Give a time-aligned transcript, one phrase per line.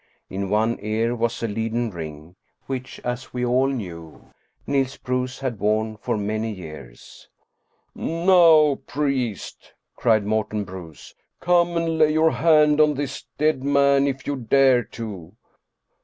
[0.31, 4.29] In one ear was a leaden ring, which, as we all knew,
[4.65, 7.29] Niels Bruus had worn for many years."
[7.93, 14.25] Now, priest," cried Morten Bruus," come and lay your hand on this dead man if
[14.25, 15.33] you dare to